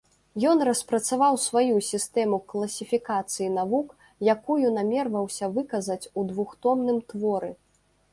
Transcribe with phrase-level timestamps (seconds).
[0.51, 3.91] Ён распрацаваў сваю сістэму класіфікацыі навук,
[4.35, 7.51] якую намерваўся выказаць у двухтомным творы.